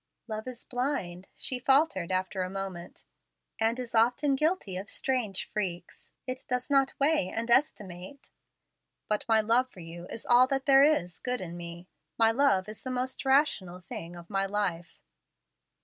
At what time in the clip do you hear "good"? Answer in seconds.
11.19-11.39